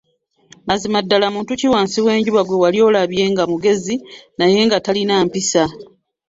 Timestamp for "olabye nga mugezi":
2.87-3.95